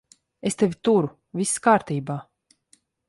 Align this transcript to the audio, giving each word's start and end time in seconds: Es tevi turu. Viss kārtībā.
Es 0.51 0.55
tevi 0.61 0.79
turu. 0.87 1.11
Viss 1.41 1.53
kārtībā. 1.67 2.17